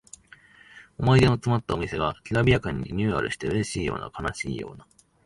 [0.97, 4.87] 思い出のつまったお店がきらびやかにリニューアルしてうれしいような悲しいような